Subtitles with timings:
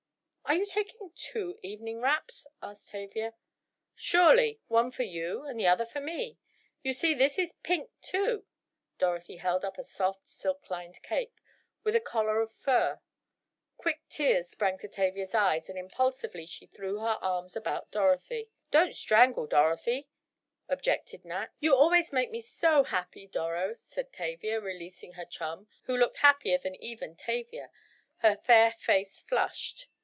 [0.43, 3.35] "Are you taking two evening wraps?" asked Tavia.
[3.95, 6.39] "Surely, one for you and the other for me.
[6.83, 8.43] You see this is pink too,"
[8.97, 11.39] Dorothy held up a soft, silk lined cape,
[11.85, 12.99] with a collar of fur.
[13.77, 18.49] Quick tears sprang to Tavia's eyes, and impulsively she threw her arms about Dorothy.
[18.71, 20.09] "Don't strangle Dorothy,"
[20.67, 21.51] objected Nat.
[21.61, 26.59] "You always make me so happy, Doro," said Tavia, releasing her chum, who looked happier
[26.77, 27.71] even than Tavia,
[28.17, 29.87] her fair face flushed.